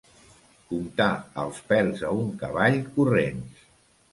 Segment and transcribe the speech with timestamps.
[0.69, 1.09] Comptar
[1.43, 3.65] els pèls a un cavall corrents.